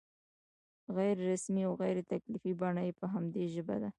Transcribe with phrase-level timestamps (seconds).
[0.97, 3.89] غیر رسمي او غیر تکلفي بڼه یې په همدې ژبه ده.